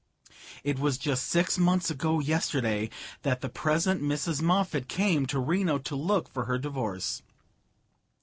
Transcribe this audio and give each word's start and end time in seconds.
It 0.63 0.79
was 0.79 0.97
just 0.97 1.27
six 1.27 1.59
months 1.59 1.91
ago 1.91 2.19
yesterday 2.19 2.89
that 3.21 3.41
the 3.41 3.49
present 3.49 4.01
Mrs. 4.01 4.41
Moffatt 4.41 4.87
came 4.87 5.27
to 5.27 5.37
Reno 5.37 5.77
to 5.77 5.95
look 5.95 6.27
for 6.27 6.45
her 6.45 6.57
divorce. 6.57 7.21